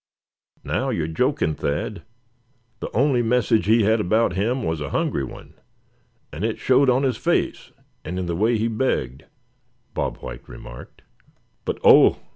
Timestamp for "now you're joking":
0.63-1.53